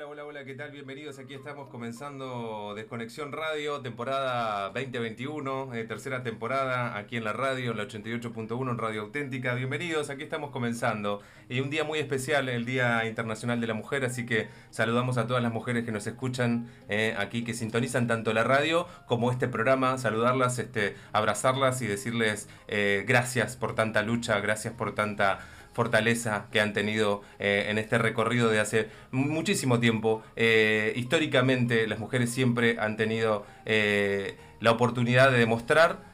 [0.00, 0.70] Hola, hola, hola, ¿qué tal?
[0.70, 1.18] Bienvenidos.
[1.18, 7.76] Aquí estamos comenzando Desconexión Radio, temporada 2021, eh, tercera temporada aquí en la radio, en
[7.76, 9.52] la 88.1 en Radio Auténtica.
[9.52, 11.20] Bienvenidos, aquí estamos comenzando.
[11.50, 15.26] Y un día muy especial, el Día Internacional de la Mujer, así que saludamos a
[15.26, 19.48] todas las mujeres que nos escuchan eh, aquí, que sintonizan tanto la radio como este
[19.48, 25.40] programa, saludarlas, este, abrazarlas y decirles eh, gracias por tanta lucha, gracias por tanta
[25.80, 30.22] fortaleza que han tenido eh, en este recorrido de hace muchísimo tiempo.
[30.36, 36.10] Eh, históricamente las mujeres siempre han tenido eh, la oportunidad de demostrar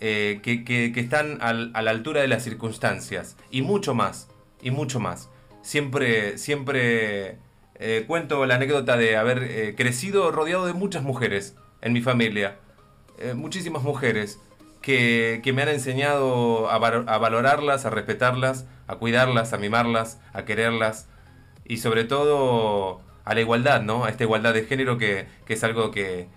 [0.00, 4.28] que, están a la altura de las circunstancias y mucho más,
[4.62, 5.28] y mucho más.
[5.60, 7.38] Siempre, siempre
[8.06, 12.56] cuento la anécdota de haber crecido rodeado de muchas mujeres en mi familia,
[13.34, 14.40] muchísimas mujeres.
[14.84, 21.08] Que, me han enseñado a, valorarlas, a respetarlas, a cuidarlas, a mimarlas, a quererlas
[21.64, 24.04] y sobre todo a la igualdad, ¿no?
[24.04, 26.28] A esta igualdad de género que, es algo que,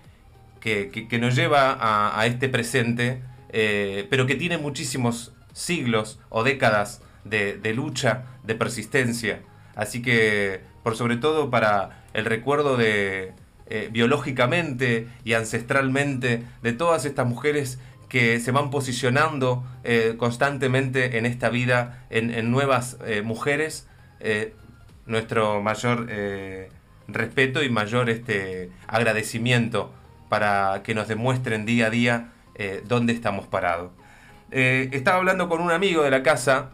[0.61, 1.77] que, nos lleva
[2.17, 9.41] a, este presente, eh, pero que tiene muchísimos siglos o décadas de, lucha, de persistencia.
[9.75, 13.33] Así que, por sobre todo para el recuerdo de
[13.69, 17.77] eh, biológicamente y ancestralmente de todas estas mujeres
[18.09, 23.87] que se van posicionando eh, constantemente en esta vida en, nuevas eh, mujeres,
[24.19, 24.53] eh,
[25.05, 26.07] nuestro mayor
[27.07, 29.93] respeto y mayor este, agradecimiento
[30.29, 32.31] para que nos demuestren día a día
[32.85, 33.91] dónde estamos parados.
[34.51, 36.71] estaba hablando con un amigo de la casa,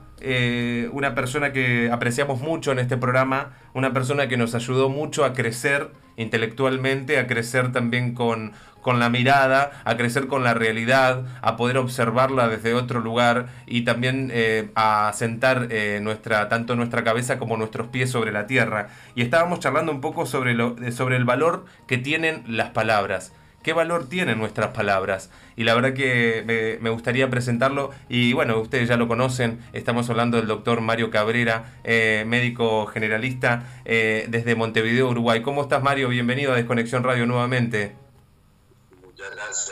[0.91, 5.33] una persona que apreciamos mucho en este programa, una persona que nos ayudó mucho a
[5.33, 8.53] crecer intelectualmente, a crecer también con,
[8.83, 13.81] con la mirada, a crecer con la realidad, a poder observarla desde otro lugar y
[13.81, 18.89] también eh, a sentar eh, nuestra, tanto nuestra cabeza como nuestros pies sobre la tierra.
[19.15, 23.33] Y estábamos charlando un poco sobre, lo, sobre el valor que tienen las palabras.
[23.63, 25.31] ¿Qué valor tienen nuestras palabras?
[25.55, 27.91] Y la verdad que me, gustaría presentarlo.
[28.09, 29.59] Y bueno, ustedes ya lo conocen.
[29.71, 35.41] Estamos hablando del doctor Mario Cabrera, eh, médico generalista desde Montevideo, Uruguay.
[35.41, 36.09] ¿Cómo estás, Mario?
[36.09, 38.02] Bienvenido a Desconexión Radio nuevamente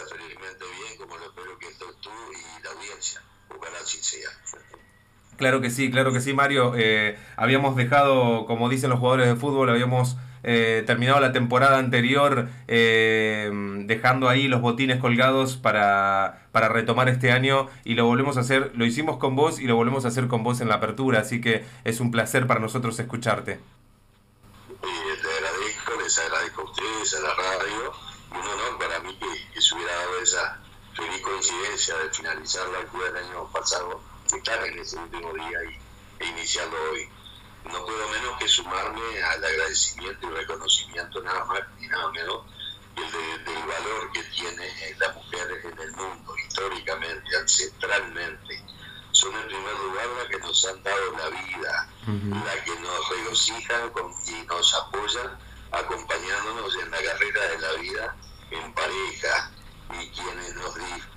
[0.09, 3.21] felizmente bien, como lo espero que estés tú y la audiencia.
[3.49, 4.29] Ojalá así sea.
[5.37, 6.73] Claro que sí, claro que sí, Mario.
[6.75, 12.49] Eh, habíamos dejado, como dicen los jugadores de fútbol, habíamos eh, terminado la temporada anterior
[12.67, 13.51] eh,
[13.85, 18.71] dejando ahí los botines colgados para, para retomar este año y lo volvemos a hacer,
[18.75, 21.41] lo hicimos con vos y lo volvemos a hacer con vos en la apertura, así
[21.41, 23.59] que es un placer para nosotros escucharte.
[24.69, 29.61] Y te agradezco, les agradezco a ustedes, a la radio un honor para mí que,
[29.61, 30.59] se hubiera dado esa
[30.95, 34.01] feliz coincidencia de finalizar la altura del año pasado,
[34.35, 37.09] estar en ese último día y, e iniciarlo hoy.
[37.65, 42.45] No puedo menos que sumarme al agradecimiento y reconocimiento nada más ni nada menos
[42.95, 48.65] el del valor que tiene las mujeres en el mundo, históricamente, ancestralmente.
[49.11, 51.89] Son en primer lugar las que nos han dado la vida,
[52.45, 53.91] las que nos regocijan
[54.27, 55.37] y nos apoyan
[55.71, 58.15] acompañándonos en la carrera de la vida
[58.51, 59.51] en pareja
[59.99, 60.75] y quienes nos,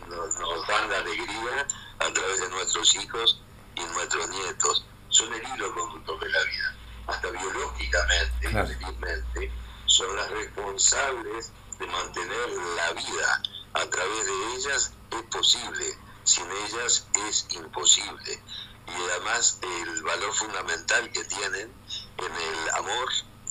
[0.09, 1.67] nos, dan la alegría
[1.99, 2.49] a través de
[2.85, 3.41] nuestros hijos
[3.77, 4.85] y nuestros nietos.
[5.09, 6.77] Son el hilo conductor de la vida.
[7.07, 9.53] Hasta biológicamente, felizmente,
[9.87, 13.43] son las responsables de mantener la vida.
[13.75, 18.43] A través de ellas es posible, sin ellas es imposible.
[18.87, 21.73] Y además el valor fundamental que tienen
[22.19, 23.09] en el amor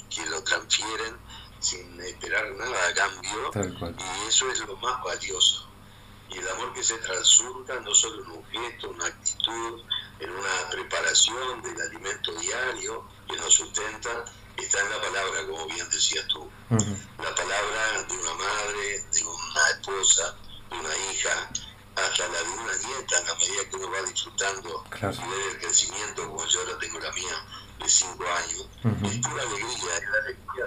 [0.10, 1.18] que lo transfieren
[1.60, 3.52] sin esperar nada a cambio
[3.98, 5.73] y eso es lo más valioso.
[6.34, 9.82] Y el amor que se transurta no solo en un gesto, una actitud,
[10.20, 14.26] en una preparación del alimento diario que nos sustenta,
[14.58, 16.50] está en la palabra, como bien decías tú.
[16.70, 20.36] La palabra de una madre, de una esposa,
[20.70, 21.50] de una hija,
[21.96, 26.28] hasta la de una nieta, a medida que uno va disfrutando y ver el crecimiento,
[26.28, 27.46] como yo ahora tengo la mía,
[27.80, 28.68] de cinco años.
[28.84, 30.66] Es pura alegría, es la alegría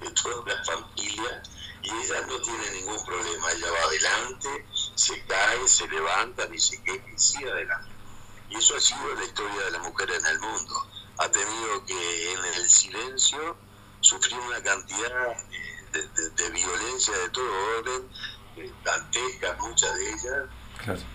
[0.00, 1.42] de, toda la familia
[1.82, 3.52] y ella no tiene ningún problema.
[3.52, 4.66] Ella va adelante,
[4.96, 7.90] se cae, se levanta, dice que y sigue adelante.
[8.48, 10.88] Y eso ha sido la historia de la mujer en el mundo.
[11.18, 13.56] Ha tenido que en el silencio
[14.00, 15.36] sufrir una cantidad
[15.92, 18.08] de, violencia de todo orden,
[18.84, 20.48] dantescas muchas de ellas,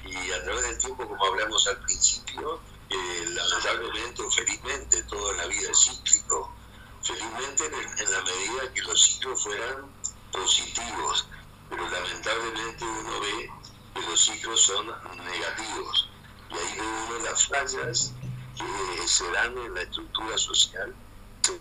[0.06, 5.38] y a través del tiempo, como hablamos al principio, eh, lamentablemente o felizmente todo en
[5.38, 6.54] la vida es cíclico.
[7.01, 9.86] Felizmente en, la medida que los ciclos fueran
[10.31, 11.27] positivos,
[11.69, 13.50] pero lamentablemente uno ve
[13.94, 16.10] que los ciclos son negativos.
[16.50, 18.14] Y ahí ve uno las fallas
[18.56, 20.94] que se dan en la estructura social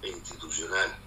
[0.03, 0.99] e institucional.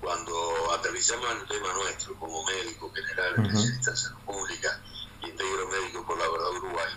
[0.00, 4.82] cuando aterrizamos el tema nuestro como médico general, especialista en salud pública,
[5.22, 6.92] integro médico colaborador Uruguay,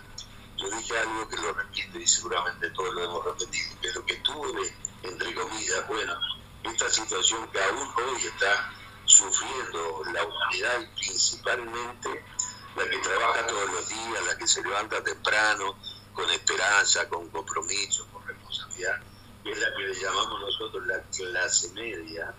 [0.57, 4.15] yo dije algo que lo repito y seguramente todos lo hemos repetido, que lo que
[4.15, 4.73] tuve,
[5.03, 6.15] entre comillas, bueno,
[6.63, 8.73] esta situación que aún hoy está
[9.05, 12.25] sufriendo la humanidad y principalmente
[12.75, 15.75] la que trabaja todos los días, la que se levanta temprano,
[16.13, 19.01] con esperanza, con compromiso, con responsabilidad,
[19.43, 22.33] que es la que le llamamos nosotros la clase media,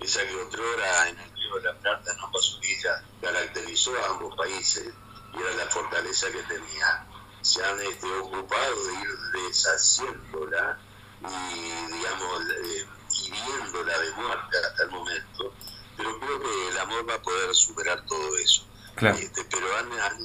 [0.00, 4.36] esa que otrora en el Río de la Plata, en ambas orillas, caracterizó a ambos
[4.36, 4.92] países
[5.32, 7.06] y era la fortaleza que tenía.
[7.40, 9.08] Se han este, ocupado de ir
[9.46, 10.78] deshaciéndola
[11.20, 15.52] y, digamos, eh, hiriéndola de muerte hasta el momento,
[15.96, 18.66] pero creo que el amor va a poder superar todo eso.
[18.96, 19.44] Este,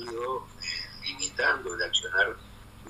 [0.02, 2.38] ido eh, limitando el accionar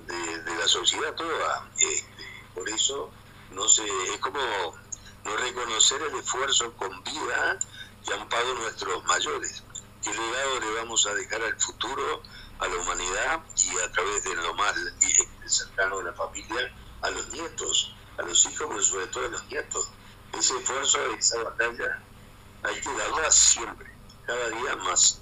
[0.06, 1.69] de, la sociedad toda.
[1.77, 3.12] Este, por eso
[3.51, 3.83] no sé,
[4.13, 7.59] es como no reconocer el esfuerzo con vida
[8.06, 9.63] que han pagado nuestros mayores.
[10.04, 12.21] ¿Qué legado le vamos a dejar al futuro,
[12.59, 14.74] a la humanidad y a través de lo más
[15.45, 19.45] cercano de la familia, a los nietos, a los hijos, pero sobre todo a los
[19.48, 19.89] nietos?
[20.33, 22.01] Ese esfuerzo, esa batalla,
[22.63, 23.92] hay que darla siempre,
[24.25, 25.21] cada día más.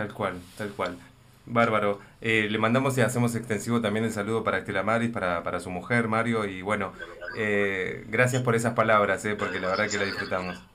[0.00, 0.96] Tal cual, tal cual.
[1.44, 2.00] Bárbaro.
[2.22, 5.68] Eh, le mandamos y hacemos extensivo también el saludo para Estela Maris, para, para su
[5.68, 6.94] mujer, Mario, y bueno,
[7.36, 10.69] eh, gracias por esas palabras, eh, porque la verdad que la disfrutamos.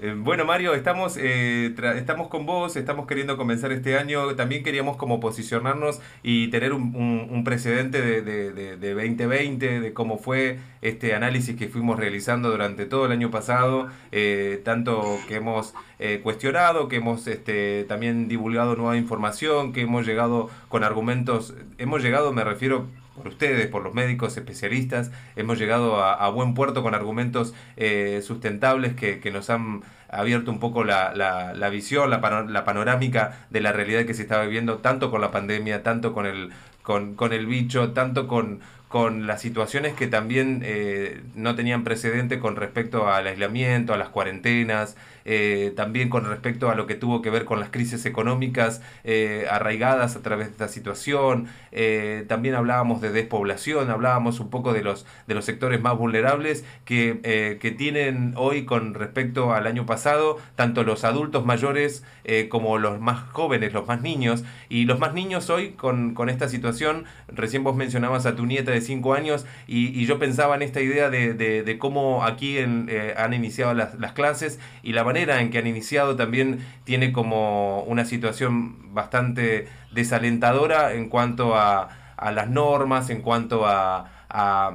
[0.00, 4.34] Eh, bueno, Mario, estamos, eh, estamos con vos, estamos queriendo comenzar este año.
[4.36, 6.94] También queríamos como posicionarnos y tener un,
[7.30, 12.86] un, precedente de, de, de, 2020, de cómo fue este análisis que fuimos realizando durante
[12.86, 15.74] todo el año pasado, eh, tanto que hemos
[16.22, 22.32] cuestionado, que hemos este, también divulgado nueva información, que hemos llegado con argumentos, hemos llegado,
[22.32, 22.86] me refiero
[23.18, 25.10] por ustedes, por los médicos especialistas.
[25.36, 30.60] Hemos llegado a, buen puerto con argumentos eh, sustentables que, que, nos han abierto un
[30.60, 32.18] poco la, la, la visión, la,
[32.48, 36.26] la, panorámica de la realidad que se está viviendo, tanto con la pandemia, tanto con
[36.26, 36.50] el,
[36.82, 42.38] con, con el bicho, tanto con, con las situaciones que también eh, no tenían precedente
[42.38, 47.22] con respecto al aislamiento, a las cuarentenas, eh, también con respecto a lo que tuvo
[47.22, 51.48] que ver con las crisis económicas eh, arraigadas a través de esta situación.
[51.72, 56.64] Eh, también hablábamos de despoblación, hablábamos un poco de los, de los sectores más vulnerables
[56.84, 62.04] que, que tienen hoy con respecto al año pasado, tanto los adultos mayores
[62.48, 64.44] como los más jóvenes, los más niños.
[64.68, 68.70] Y los más niños hoy con, con esta situación, recién vos mencionabas a tu nieta
[68.70, 72.88] de 5 años y, yo pensaba en esta idea de, de, de cómo aquí en,
[73.16, 77.82] han iniciado las, las clases y la manera en que han iniciado también tiene como
[77.82, 81.88] una situación bastante desalentadora en cuanto a,
[82.32, 84.72] las normas, en cuanto a, a,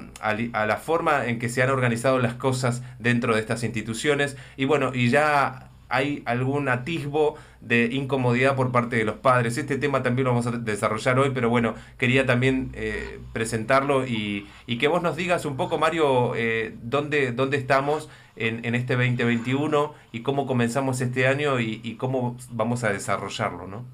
[0.66, 4.38] la forma en que se han organizado las cosas dentro de estas instituciones.
[4.56, 9.58] Y bueno, y ya hay algún atisbo de incomodidad por parte de los padres.
[9.58, 14.48] Este tema también lo vamos a desarrollar hoy, pero bueno, quería también eh, presentarlo y,
[14.80, 19.94] que vos nos digas un poco, Mario, eh, dónde, dónde estamos en, en, este 2021
[20.12, 23.86] y cómo comenzamos este año y, y cómo vamos a desarrollarlo, ¿no?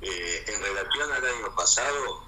[0.00, 2.24] Eh, en relación al año pasado,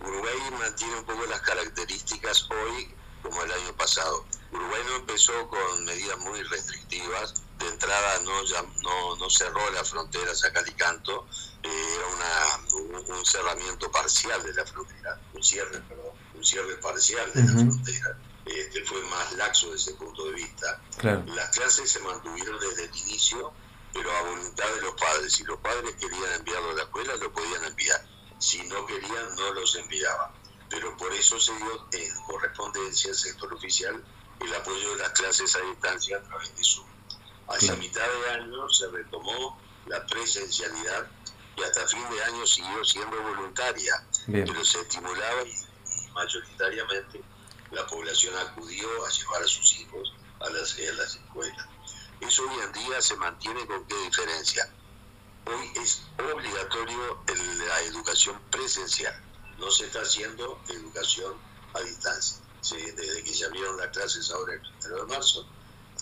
[0.00, 2.88] Uruguay mantiene un poco las características hoy
[3.22, 4.24] como el año pasado.
[4.50, 9.90] Uruguay no empezó con medidas muy restrictivas, de entrada no, ya, no, no cerró las
[9.90, 11.26] fronteras a Calicanto,
[11.62, 17.30] eh, era una, un, cerramiento parcial de la frontera, un cierre, perdón, un cierre parcial
[17.32, 18.18] de la frontera.
[18.44, 20.80] Este fue más laxo desde ese punto de vista.
[21.02, 23.52] Las clases se mantuvieron desde el inicio,
[23.92, 25.32] pero a voluntad de los padres.
[25.32, 28.04] Si los padres querían enviarlo a la escuela, lo podían enviar.
[28.38, 30.32] Si no querían, no los enviaban.
[30.68, 34.02] Pero por eso se dio en correspondencia al sector oficial
[34.40, 36.91] el apoyo de las clases a distancia a través de Zoom.
[37.48, 41.06] Hacia mitad de año se retomó la presencialidad
[41.56, 45.54] y hasta fin de año siguió siendo voluntaria, pero se estimulaba y,
[46.14, 47.22] mayoritariamente
[47.70, 51.66] la población acudió a llevar a sus hijos a las, a las escuelas.
[52.20, 54.70] Eso hoy en día se mantiene con qué diferencia.
[55.46, 56.02] Hoy es
[56.34, 57.22] obligatorio
[57.66, 59.14] la educación presencial,
[59.58, 61.34] no se está haciendo educación
[61.74, 62.38] a distancia.
[62.70, 65.46] desde que se abrieron las clases ahora el 1 de marzo,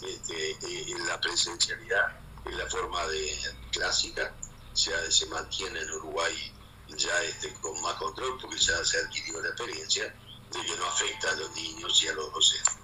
[0.02, 3.38] este, eh, la presencialidad en la forma de
[3.70, 4.34] clásica
[4.72, 6.52] se, mantiene en Uruguay
[6.88, 10.86] ya este, con más control porque ya se ha adquirido la experiencia de que no
[10.86, 12.76] afecta a los niños y a los docentes.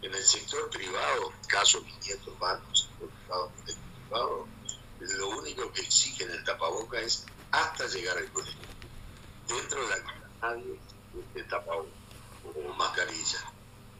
[0.00, 4.48] En el sector privado, caso 500 bancos, privado, privado,
[5.00, 8.60] lo único que exigen el tapaboca es hasta llegar al colegio.
[9.48, 10.78] Dentro de la nadie
[11.34, 11.90] de tapaboca
[12.44, 13.57] o mascarilla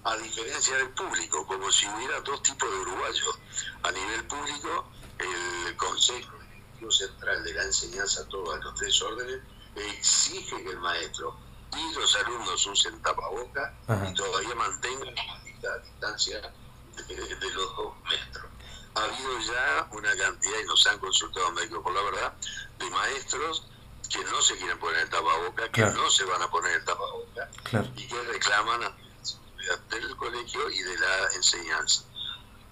[0.09, 3.39] a diferencia del público, como si hubiera dos tipos de uruguayos.
[3.83, 4.89] A nivel público,
[5.19, 6.33] el Consejo
[6.91, 9.43] Central de la Enseñanza, todos los tres órdenes,
[9.77, 11.37] exige que el maestro
[11.77, 13.75] y los alumnos usen tapaboca
[14.09, 15.15] y todavía mantengan
[15.61, 16.41] la distancia
[17.07, 18.47] de, los dos metros.
[18.95, 22.33] Ha habido ya una cantidad, y nos han consultado médicos por la verdad,
[22.79, 23.67] de maestros
[24.09, 27.51] que no se quieren poner el tapaboca, que no se van a poner el tapaboca
[27.95, 29.08] y que reclaman a
[29.91, 32.05] del colegio y de la enseñanza.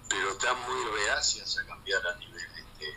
[0.09, 2.93] Pero están muy reacias a cambiar a nivel este,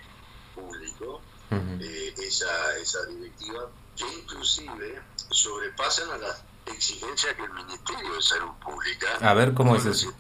[0.55, 8.23] público eh, esa, esa directiva, que inclusive sobrepasan a las exigencias que el Ministerio de
[8.23, 9.09] Salud Pública.
[9.21, 10.13] A ver, ¿cómo es eso?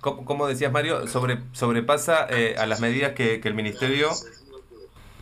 [0.00, 1.06] ¿Cómo, decías, Mario?
[1.08, 4.10] Sobre, ¿Sobrepasa eh, a las medidas que, que el Ministerio...?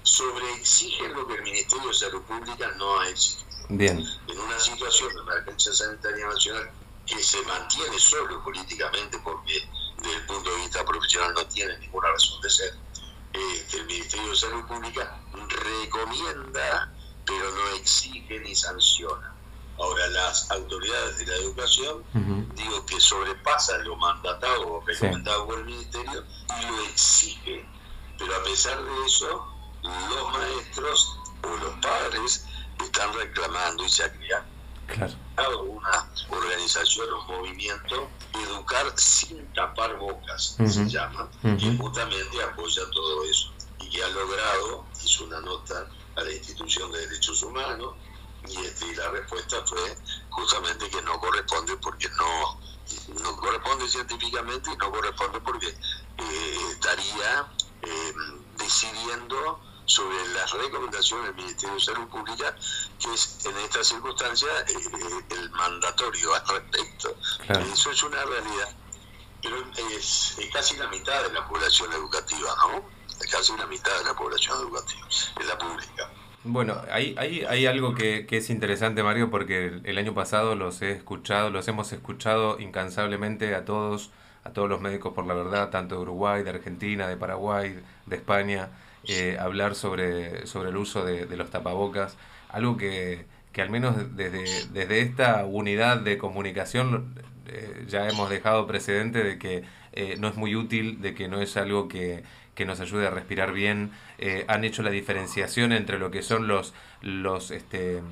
[0.03, 3.47] Sobreexigen lo que el Ministerio de Salud Pública no ha exigido.
[3.69, 4.05] Bien.
[4.27, 6.71] En una situación de emergencia sanitaria nacional
[7.13, 12.09] que se mantiene solo políticamente porque desde el punto de vista profesional no tiene ninguna
[12.09, 12.75] razón de ser,
[13.33, 16.93] este, el Ministerio de Salud Pública recomienda
[17.25, 19.33] pero no exige ni sanciona.
[19.79, 22.05] Ahora, las autoridades de la educación,
[22.55, 26.25] digo que sobrepasan lo mandatado o recomendado por el Ministerio
[26.61, 27.67] y lo exigen.
[28.19, 29.47] Pero a pesar de eso,
[29.83, 32.45] los maestros o los padres
[32.85, 34.52] están reclamando y se ha creado
[35.63, 43.53] una organización, un movimiento, educar sin tapar bocas, se llama, y justamente apoya todo eso.
[43.81, 47.95] Y que ha logrado, hizo una nota a la institución de derechos humanos,
[48.49, 49.97] y, este, la respuesta fue
[50.31, 52.61] justamente que no corresponde porque no,
[53.23, 57.47] no corresponde científicamente y no corresponde porque eh, estaría
[57.83, 58.15] eh,
[58.59, 59.61] decidiendo
[59.93, 62.57] sobre las recomendaciones del Ministerio de Salud Pública,
[62.99, 67.15] que es en esta circunstancia eh, el mandatorio al respecto.
[67.73, 68.75] Eso es una realidad.
[69.43, 69.57] Pero
[69.95, 72.89] es, casi la mitad de la población educativa, ¿no?
[73.21, 76.11] Es casi la mitad de la población educativa, es la pública.
[76.45, 80.81] Bueno, hay, hay, hay algo que, que, es interesante, Mario, porque el, año pasado los
[80.81, 84.11] he escuchado, los hemos escuchado incansablemente a todos,
[84.43, 88.17] a todos los médicos por la verdad, tanto de Uruguay, de Argentina, de Paraguay, de
[88.17, 88.71] España,
[89.09, 92.17] eh, hablar sobre, sobre el uso de, los tapabocas,
[92.49, 97.15] algo que, que al menos desde, desde esta unidad de comunicación
[97.49, 101.41] eh, ya hemos dejado precedente de que eh, no es muy útil, de que no
[101.41, 102.23] es algo que,
[102.55, 103.91] que nos ayude a respirar bien.
[104.47, 108.03] han hecho la diferenciación entre lo que son los, los este,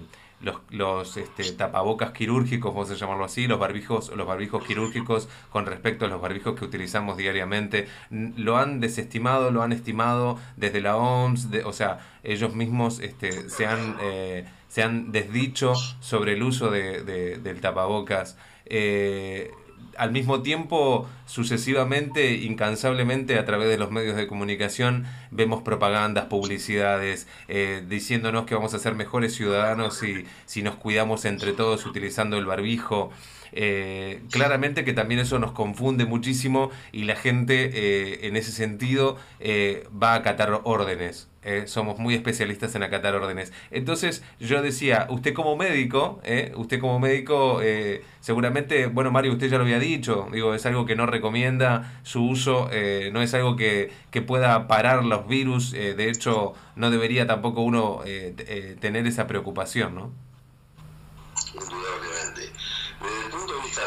[0.41, 5.67] los, los este, tapabocas quirúrgicos, vamos a llamarlo así, los barbijos, los barbijos quirúrgicos con
[5.67, 10.97] respecto a los barbijos que utilizamos diariamente, lo han desestimado, lo han estimado desde la
[10.97, 16.71] OMS, o sea, ellos mismos este, se, han, eh, se han desdicho sobre el uso
[16.71, 18.37] de, del tapabocas.
[18.67, 19.51] Eh,
[19.97, 27.27] al mismo tiempo, sucesivamente, incansablemente, a través de los medios de comunicación, vemos propagandas, publicidades,
[27.49, 32.37] eh, diciéndonos que vamos a ser mejores ciudadanos si, si nos cuidamos entre todos utilizando
[32.39, 33.11] el barbijo.
[33.53, 39.17] Eh, claramente que también eso nos confunde muchísimo y la gente eh, en ese sentido
[39.41, 41.29] eh, va a acatar órdenes.
[41.67, 43.53] somos muy especialistas en acatar órdenes.
[43.71, 46.21] Entonces yo decía, usted como médico,
[46.57, 47.61] usted como médico,
[48.21, 52.27] seguramente, bueno Mario, usted ya lo había dicho, digo, es algo que no recomienda su
[52.27, 52.69] uso,
[53.13, 58.03] no es algo que, que, pueda parar los virus, de hecho no debería tampoco uno
[58.81, 60.13] tener esa preocupación, ¿no?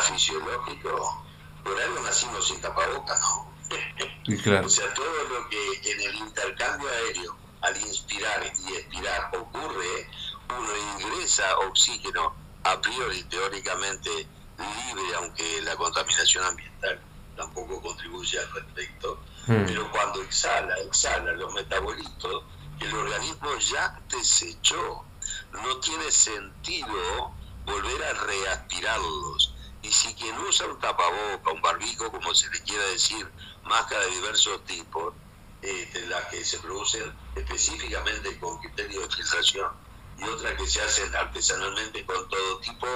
[0.03, 1.23] Fisiológico,
[1.63, 3.53] por algo nacimos sin tapabocas, ¿no?
[4.65, 10.09] o sea, todo lo que en el intercambio aéreo, al inspirar y expirar ocurre,
[10.49, 12.33] uno ingresa oxígeno
[12.63, 14.09] a priori teóricamente
[14.57, 16.99] libre, aunque la contaminación ambiental
[17.35, 19.65] tampoco contribuye al respecto, hmm.
[19.65, 22.43] pero cuando exhala, exhala los metabolitos,
[22.79, 25.05] el organismo ya desechó.
[25.51, 27.31] No tiene sentido
[27.65, 29.52] volver a reaspirarlos.
[29.83, 33.29] Y si quien usa un tapaboca, un barbijo, como se le quiera decir,
[33.65, 35.13] máscara de diversos tipos,
[35.61, 39.71] este, las que se producen específicamente con criterio de filtración
[40.17, 42.87] y otras que se hacen artesanalmente con todo tipo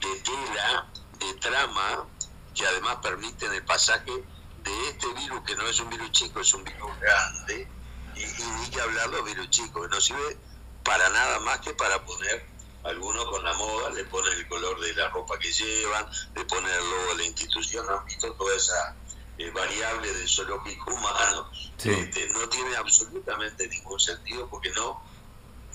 [0.00, 0.86] de tela,
[1.18, 2.06] de trama,
[2.54, 4.24] que además permiten el pasaje
[4.62, 7.68] de este virus, que no es un virus chico, es un virus grande,
[8.14, 8.20] y,
[8.60, 10.36] ni que hablar de virus chicos, que no sirve
[10.84, 12.49] para nada más que para poner
[12.84, 16.70] algunos con la moda le ponen el color de la ropa que llevan, le ponen
[16.70, 18.96] el logo de la institución, han visto toda esa
[19.38, 21.50] eh, variable del zoológico humano.
[21.78, 25.02] Este, no tiene absolutamente ningún sentido porque no,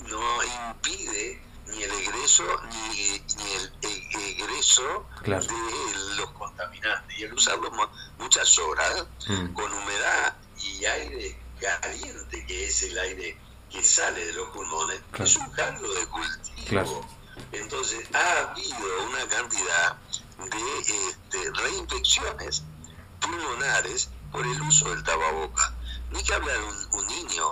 [0.08, 3.74] no impide ni el egreso ni, ni el,
[4.38, 7.20] egreso de los contaminantes.
[7.20, 7.72] Y el usarlo
[8.20, 9.54] muchas horas mm.
[9.54, 13.38] con humedad y aire caliente, que es el aire
[13.76, 17.06] que sale de los pulmones, es un caldo de cultivo.
[17.52, 19.98] Entonces ha habido una cantidad
[20.38, 22.64] de este, reinfecciones
[23.20, 25.74] pulmonares por el uso del tapaboca.
[26.12, 27.44] Ni que hablar un, un niño,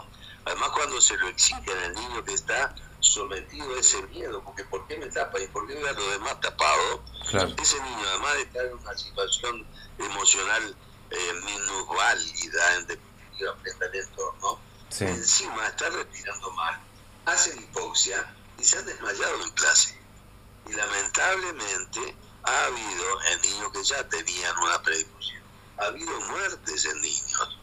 [0.45, 4.87] además cuando se lo exigen al niño que está sometido a ese miedo, porque ¿por
[4.87, 7.03] qué me tapa y por qué ve a los demás tapado?
[7.61, 10.75] Ese niño, además de estar en una situación emocional
[11.09, 14.59] eh, minusválida, en definitiva, frente al entorno,
[15.01, 16.79] encima está respirando mal,
[17.25, 19.99] hace hipoxia y se ha desmayado en clase.
[20.67, 25.43] Y lamentablemente ha habido en niños que ya tenían una predisposición,
[25.79, 27.59] ha habido muertes en niños,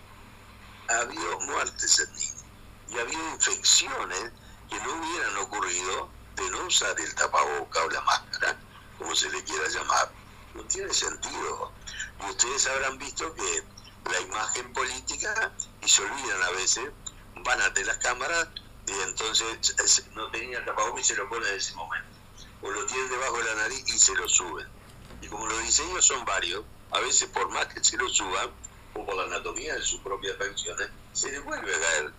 [0.88, 2.44] ha habido muertes en niños
[2.88, 4.32] y ha habido infecciones
[4.68, 8.56] que no hubieran ocurrido de no usar el tapaboca o la máscara,
[8.98, 10.10] como se le quiera llamar.
[10.54, 11.72] No tiene sentido.
[12.20, 13.64] Y ustedes habrán visto que
[14.10, 16.90] la imagen política, y se olvidan a veces,
[17.36, 18.48] van ante las cámaras
[18.86, 22.08] y entonces no tenía tapabocas y se lo ponen en ese momento.
[22.62, 24.66] O lo tienen debajo de la nariz y se lo suben.
[25.22, 28.50] Y como los diseños son varios, a veces por más que se lo suban,
[28.94, 32.10] o por la anatomía de sus propias facciones, se les vuelve a caer.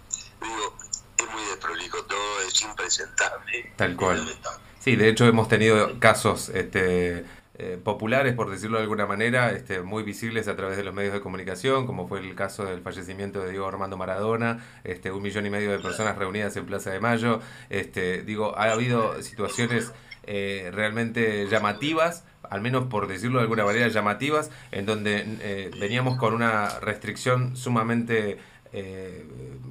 [0.41, 0.77] Digo,
[1.17, 3.73] es muy desprolijo todo, es impresentable.
[3.75, 4.39] Tal cual.
[4.79, 7.25] Sí, de hecho hemos tenido casos este,
[7.55, 11.13] eh, populares, por decirlo de alguna manera, este, muy visibles a través de los medios
[11.13, 15.45] de comunicación, como fue el caso del fallecimiento de Diego Armando Maradona, este, un millón
[15.45, 17.41] y medio de personas reunidas en Plaza de Mayo.
[17.69, 19.91] Este, digo, ha habido situaciones
[20.23, 26.17] eh, realmente llamativas al menos por decirlo de alguna manera, llamativas, en donde eh, veníamos
[26.17, 28.39] con una restricción sumamente
[28.73, 29.25] eh,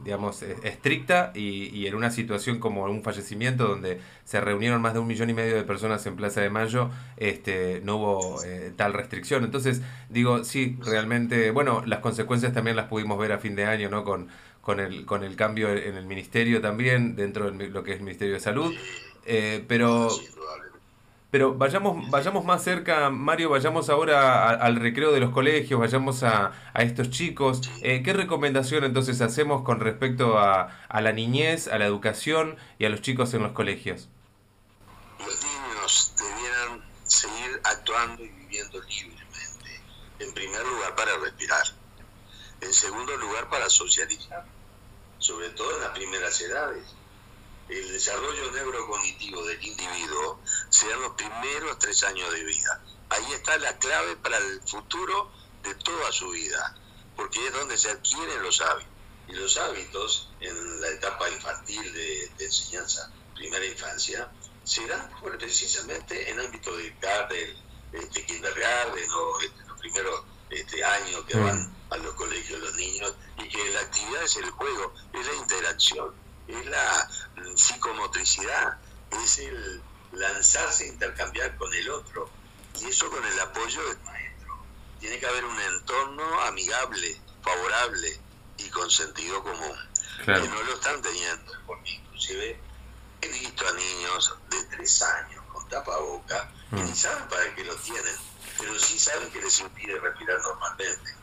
[0.04, 5.00] digamos, e-, estricta y, en una situación como un fallecimiento donde se reunieron más de
[5.00, 8.92] un millón y medio de personas en Plaza de Mayo, este, no hubo eh, tal
[8.92, 9.45] restricción.
[9.45, 13.88] Entonces, digo, sí, realmente, bueno, las consecuencias también las pudimos ver a fin de año,
[13.88, 14.04] ¿no?
[14.04, 14.29] Con,
[14.61, 18.05] con, el, con el cambio en el ministerio también, dentro de lo que es el
[18.05, 18.75] Ministerio de Salud.
[19.27, 20.09] Eh, pero
[21.31, 26.53] pero vayamos, vayamos más cerca, Mario, vayamos ahora al recreo de los colegios, vayamos a,
[26.75, 27.61] estos chicos.
[27.83, 32.88] Eh, ¿Qué recomendación entonces hacemos con respecto a, la niñez, a la educación y a
[32.88, 34.09] los chicos en los colegios?
[35.21, 39.81] Los niños debieran seguir actuando y viviendo libremente.
[40.19, 41.62] En primer lugar, para respirar.
[42.61, 44.45] En segundo lugar, para socializar.
[45.19, 47.00] Sobre todo en las primeras edades
[47.70, 52.83] el desarrollo neurocognitivo del individuo sean los primeros tres años de vida.
[53.11, 55.30] Ahí está la clave para el futuro
[55.62, 56.76] de toda su vida,
[57.14, 58.90] porque es donde se adquieren los hábitos.
[59.28, 64.28] Y los hábitos en la etapa infantil de, enseñanza, primera infancia,
[64.64, 67.56] serán precisamente en ámbito de garden,
[67.92, 73.14] este, kindergarten o este, los primeros este, años que van a los colegios los niños,
[73.38, 76.19] y que la actividad es el juego, es la interacción
[76.55, 77.11] es la
[77.55, 78.79] psicomotricidad,
[79.25, 79.83] es el
[80.13, 82.31] lanzarse a intercambiar con el otro,
[82.81, 84.65] y eso con el apoyo del maestro.
[85.01, 88.21] Tiene que haber un entorno amigable, favorable
[88.59, 89.77] y con sentido común,
[90.25, 92.61] que no lo están teniendo, porque inclusive
[93.23, 96.97] he visto a niños de tres años con tapaboca que ni mm.
[96.97, 98.17] saben para qué lo tienen,
[98.59, 101.15] pero sí saben que les impide respirar normalmente.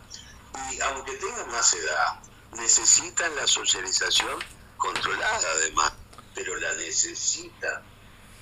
[0.72, 2.20] Y aunque tengan más edad,
[2.54, 4.44] necesitan la socialización
[4.78, 5.94] controlada además,
[6.34, 7.84] pero la necesita.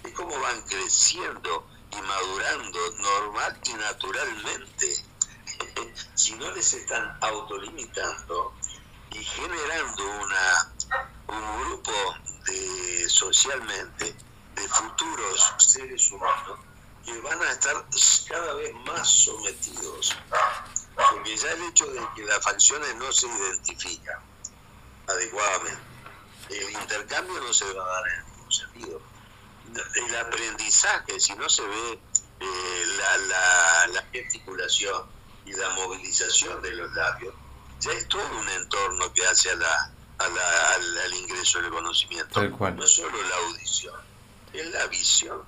[0.04, 5.06] Es como van creciendo y madurando normal y naturalmente.
[6.16, 8.54] si no les están autolimitando
[9.12, 10.74] y generando una
[11.28, 11.92] un grupo
[12.46, 14.16] de socialmente
[14.56, 16.60] de futuros seres humanos
[17.06, 17.86] que van a estar
[18.28, 20.16] cada vez más sometidos
[20.96, 24.20] porque ya el hecho de que las facciones no se identifican
[25.08, 25.95] adecuadamente
[26.50, 29.02] el intercambio no se va a dar en ningún sentido.
[29.96, 32.00] El aprendizaje, si no se ve
[32.40, 35.06] eh, la, la, gesticulación
[35.46, 37.34] y la movilización de los labios,
[37.80, 42.42] ya es todo un entorno que hace a la, al, ingreso del conocimiento.
[42.42, 43.96] No es solo la audición,
[44.54, 45.44] es la visión,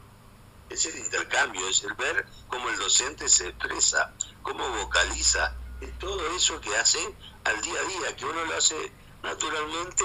[0.69, 6.35] es el intercambio, es el ver cómo el docente se expresa, cómo vocaliza, es todo
[6.35, 6.99] eso que hace
[7.43, 8.91] al día a día, que uno lo hace
[9.23, 10.03] naturalmente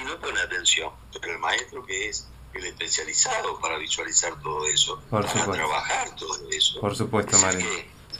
[0.00, 0.90] y no pone atención.
[1.20, 6.80] Pero el maestro que es el especializado para visualizar todo eso, para trabajar todo eso.
[6.80, 7.66] Por supuesto, Mario.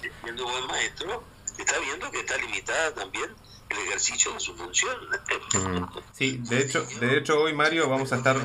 [0.02, 1.22] Que, siendo buen maestro,
[1.58, 3.30] está viendo que está limitada también
[3.68, 4.94] el ejercicio de su función.
[5.54, 5.86] Mm.
[6.12, 8.36] Sí, de hecho, de hecho hoy Mario vamos a estar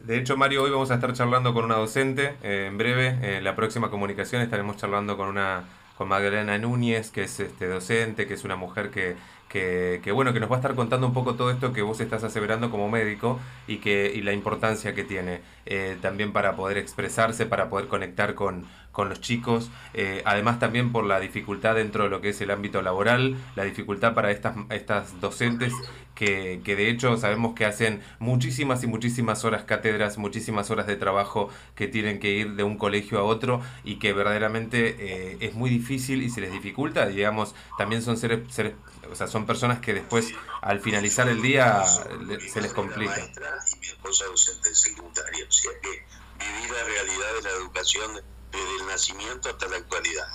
[0.00, 2.36] De hecho, Mario, hoy vamos a estar charlando con una docente.
[2.42, 5.64] Eh, en breve, en la próxima comunicación, estaremos charlando con una
[5.96, 9.16] con Magdalena Núñez, que es este docente, que es una mujer que
[9.52, 12.24] que, bueno, que nos va a estar contando un poco todo esto que vos estás
[12.24, 17.44] aseverando como médico y, que, y la importancia que tiene eh, también para poder expresarse,
[17.44, 22.10] para poder conectar con, con los chicos, eh, además también por la dificultad dentro de
[22.10, 25.72] lo que es el ámbito laboral, la dificultad para estas, estas docentes
[26.14, 30.96] que, que de hecho sabemos que hacen muchísimas y muchísimas horas cátedras, muchísimas horas de
[30.96, 35.54] trabajo que tienen que ir de un colegio a otro y que verdaderamente eh, es
[35.54, 38.74] muy difícil y se les dificulta, digamos, también son seres, seres
[39.10, 43.18] o sea, son personas que después, al finalizar el día, se les complica.
[43.18, 46.04] Y mi esposa docente secundaria, o sea que
[46.38, 48.20] vivir la realidad de la educación
[48.52, 50.26] desde el nacimiento hasta la actualidad.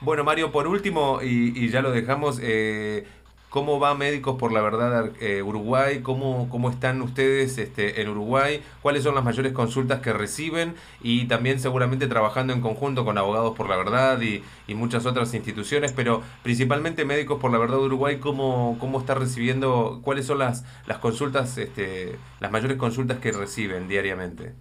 [0.00, 3.06] Bueno, Mario, por último, y, ya lo dejamos, eh,
[3.48, 6.02] ¿Cómo va Médicos por la Verdad eh, Uruguay?
[6.02, 8.62] ¿Cómo, ¿Cómo están ustedes este, en Uruguay?
[8.82, 10.74] ¿Cuáles son las mayores consultas que reciben?
[11.00, 15.32] Y también seguramente trabajando en conjunto con Abogados por la Verdad y, y muchas otras
[15.32, 20.00] instituciones, pero principalmente Médicos por la Verdad Uruguay, ¿cómo, cómo está recibiendo?
[20.04, 24.52] ¿Cuáles son las, las consultas, este, las mayores consultas que reciben diariamente?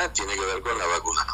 [0.00, 1.26] La tiene que ver con la vacuna,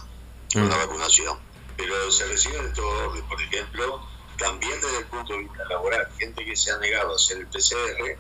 [0.53, 0.81] con la mm.
[0.81, 1.39] vacunación.
[1.77, 4.05] Pero se reciben todo, por ejemplo,
[4.39, 7.47] también desde el punto de vista laboral, gente que se ha negado a hacer el
[7.47, 8.19] PCR,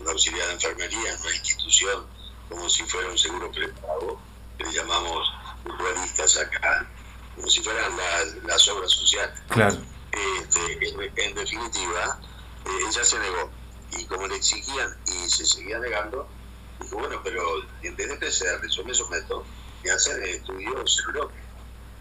[0.00, 2.06] una auxiliar de enfermería en una institución
[2.50, 4.20] como si fuera un seguro prepago,
[4.58, 5.32] que le llamamos
[5.64, 6.86] urbanistas acá,
[7.34, 7.90] como si fueran
[8.44, 9.40] las, obras sociales.
[9.48, 9.78] Claro.
[10.12, 12.20] Este, en, definitiva,
[12.66, 13.50] eh, ella se negó.
[13.92, 16.28] Y como le exigían y se seguía negando,
[16.80, 17.40] dijo, bueno, pero
[17.82, 19.46] en vez de PCR, yo me someto
[19.86, 21.40] y hacen estudios serológicos,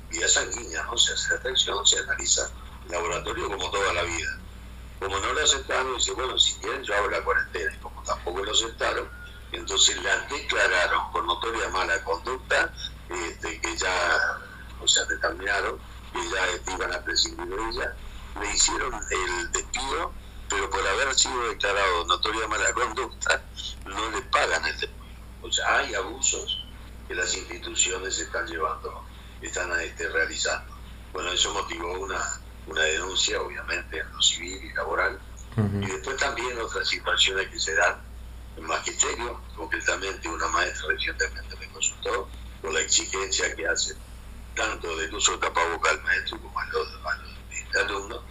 [0.10, 0.98] vía sanguínea, ¿no?
[0.98, 2.50] se hace atención, se analiza
[2.90, 4.40] laboratorio como toda la vida.
[5.00, 7.72] Como no lo aceptaron, dice, bueno, si quieren yo hago la cuarentena.
[7.74, 9.08] Y como tampoco lo aceptaron,
[9.52, 12.74] entonces la declararon por notoria mala conducta,
[13.10, 14.40] este, que ya,
[14.82, 15.80] o sea, determinaron
[16.12, 17.96] que ya iban a prescindir de ella,
[18.42, 20.12] le hicieron el despido,
[20.50, 23.44] pero por haber sido declarado notoria mala conducta,
[23.86, 25.06] no le pagan el despido.
[25.44, 26.65] O sea, hay abusos
[27.08, 29.06] que las instituciones están llevando,
[29.42, 30.76] están este, realizando.
[31.14, 32.22] Bueno, eso motivó una
[32.68, 35.20] una denuncia, obviamente, en lo civil y laboral.
[35.58, 38.02] Y después también otras situaciones que se dan
[38.58, 42.28] en magisterio, concretamente una maestra recientemente me consultó
[42.62, 43.96] por la exigencia que hace
[44.54, 46.88] tanto del uso de tapabocas al maestro como a los,
[47.80, 48.22] alumnos,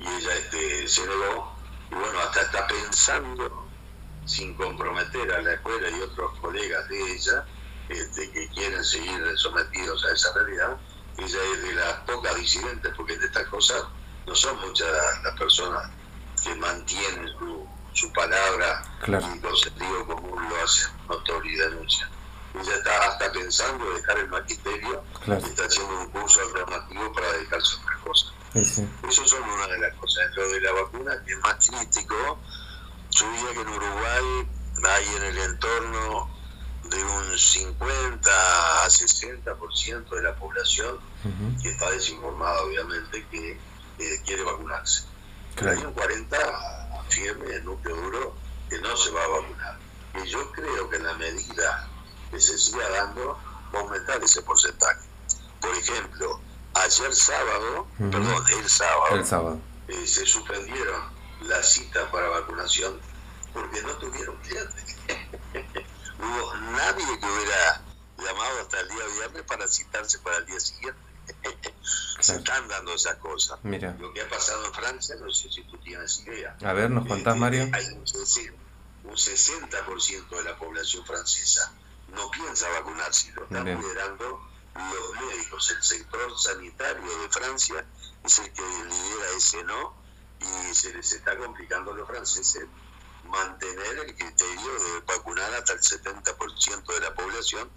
[0.00, 1.56] y ella este, se negó,
[1.90, 3.68] y bueno, hasta está pensando,
[4.24, 7.44] sin comprometer a la escuela y otros colegas de ella,
[7.88, 10.76] este, que quieren seguir sometidos a esa realidad,
[11.18, 13.82] ella es de las pocas disidentes, porque de estas cosas
[14.26, 14.88] no son muchas
[15.22, 15.90] las personas
[16.42, 22.08] que mantienen su, su palabra y con sentido común lo hacen notorio y denuncian.
[22.54, 27.76] Ella está hasta pensando dejar el magisterio y está haciendo un curso alternativo para dedicarse
[27.76, 28.32] a otras cosas.
[28.52, 30.24] Sí, Eso son una de las cosas.
[30.24, 32.38] Dentro de la vacuna, que es más crítico,
[33.08, 34.48] subía que en Uruguay
[34.84, 36.30] hay en el entorno
[36.92, 40.98] de un 50 a 60% de la población
[41.62, 43.58] que está desinformada, obviamente, que
[44.24, 45.04] quiere vacunarse.
[45.58, 46.36] hay un 40
[47.08, 48.34] firme, el núcleo duro,
[48.68, 49.78] que no se va a vacunar.
[50.22, 51.88] Y yo creo que en la medida
[52.30, 53.38] que se siga dando,
[53.74, 55.00] va a aumentar ese porcentaje.
[55.60, 56.40] Por ejemplo,
[56.74, 61.02] ayer sábado, perdón, el sábado, eh, se suspendieron
[61.42, 62.98] las citas para vacunación
[63.52, 64.96] porque no tuvieron clientes.
[66.22, 67.82] hubo nadie que hubiera
[68.18, 71.00] llamado hasta el día viernes para citarse para el día siguiente.
[72.20, 73.58] Se están dando esas cosas.
[73.62, 73.96] Mira.
[73.98, 76.56] Lo que ha pasado en Francia, no sé si tú tienes idea.
[76.64, 77.68] A ver, ¿nos contás, Mario?
[77.72, 81.72] Hay un, 60% de la población francesa
[82.14, 84.40] no piensa vacunarse, lo están liderando
[84.74, 85.70] los médicos.
[85.70, 87.84] El sector sanitario de Francia
[88.24, 89.94] es el que lidera ese no
[90.40, 92.66] y se les está complicando a los franceses
[93.32, 97.70] mantener el criterio de vacunar hasta el 70% de la población,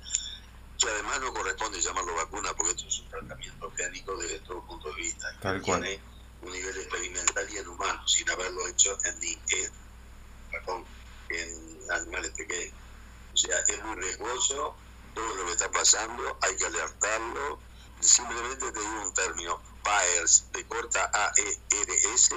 [0.78, 4.90] que además no corresponde llamarlo vacuna porque esto es un tratamiento génico desde todo punto
[4.90, 5.28] de vista.
[5.40, 6.02] Tal tiene
[6.42, 9.18] un nivel experimental y en humanos, sin haberlo hecho en,
[11.30, 12.74] en animales pequeños.
[13.34, 14.76] O sea, es muy riesgoso
[15.14, 17.60] todo lo que está pasando, hay que alertarlo.
[18.02, 22.36] Simplemente te digo un término, PAERS, de corta A-E-R-S,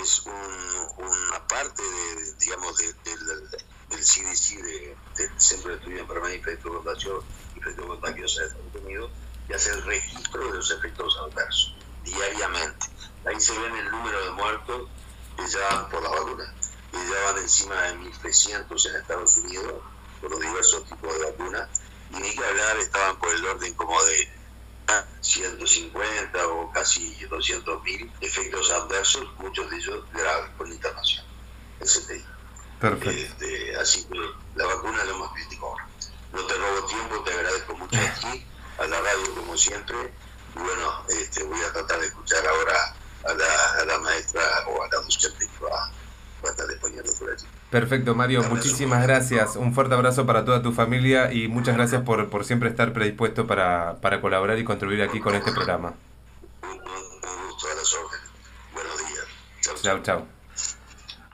[0.00, 2.94] es una parte de, digamos, del,
[3.90, 4.62] CDC,
[5.16, 7.04] del Centro de Estudio de Enfermedad y Efectos
[7.54, 9.10] y Efectos Contagiosos de Estados Unidos,
[9.48, 12.86] y hace el registro de los efectos adversos diariamente.
[13.26, 14.88] Ahí se ven el número de muertos
[15.36, 16.54] que ya van por la vacuna,
[16.90, 19.82] que ya van encima de 1.300 en Estados Unidos
[20.20, 21.68] por los diversos tipos de vacunas,
[22.10, 24.37] y ni que hablar, estaban por el orden como de
[25.20, 31.24] 150 o casi 200 mil efectos adversos, muchos de ellos graves por la internación.
[31.78, 32.24] Te
[32.80, 33.10] Perfecto.
[33.10, 34.18] Este, así que
[34.54, 35.88] la vacuna es lo más crítico ahora.
[36.32, 38.46] No te robo tiempo, te agradezco mucho aquí,
[38.78, 39.96] a la radio como siempre.
[40.54, 44.82] Y bueno, este, voy a tratar de escuchar ahora a la, a la maestra o
[44.82, 47.46] a la docente que va, a estar exponiendo por allí.
[47.70, 49.56] Perfecto, Mario, muchísimas gracias.
[49.56, 53.46] Un fuerte abrazo para toda tu familia y muchas gracias por, por siempre estar predispuesto
[53.46, 55.92] para, para colaborar y contribuir aquí con este programa.
[56.62, 58.30] Un, gusto a las órdenes.
[58.72, 59.82] Buenos días.
[59.82, 60.38] Chao, chao.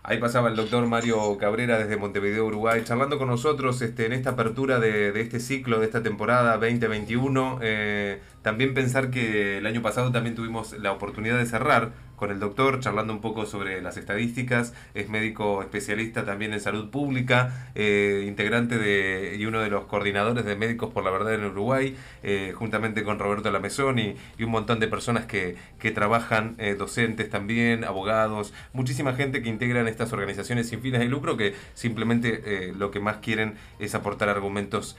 [0.03, 4.31] Ahí pasaba el doctor Mario Cabrera desde Montevideo, Uruguay, charlando con nosotros este, en esta
[4.31, 7.61] apertura de, de este ciclo, de esta temporada 2021.
[7.63, 12.41] Eh, también pensar que el año pasado también tuvimos la oportunidad de cerrar con el
[12.41, 14.75] doctor, charlando un poco sobre las estadísticas.
[14.95, 20.45] Es médico especialista también en salud pública, eh, integrante de, y uno de los coordinadores
[20.45, 24.51] de Médicos por la Verdad en Uruguay, eh, juntamente con Roberto Lamezón y, y, un
[24.51, 30.13] montón de personas que, que trabajan, eh, docentes también, abogados, muchísima gente que integran estas
[30.13, 34.97] organizaciones sin fines de lucro que simplemente lo que más quieren es aportar argumentos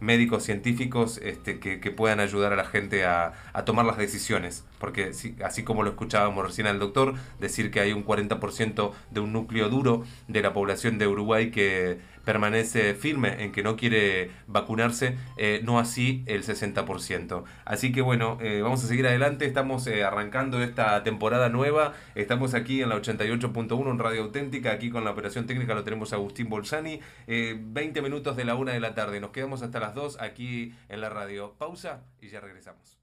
[0.00, 4.64] médicos, científicos, este, que, que, puedan ayudar a la gente a, a tomar las decisiones.
[4.78, 5.12] Porque
[5.44, 9.68] así como lo escuchábamos recién al doctor, decir que hay un 40% de un núcleo
[9.68, 15.60] duro de la población de Uruguay que permanece firme en que no quiere vacunarse, eh,
[15.62, 17.44] no así el 60%.
[17.66, 22.54] Así que bueno, eh, vamos a seguir adelante, estamos eh, arrancando esta temporada nueva, estamos
[22.54, 26.48] aquí en la 88.1 en Radio Auténtica, aquí con la operación técnica lo tenemos Agustín
[26.48, 30.74] Bolsani, 20 minutos de la una de la tarde, nos quedamos hasta las 2 aquí
[30.88, 31.54] en la radio.
[31.58, 33.00] Pausa y ya regresamos.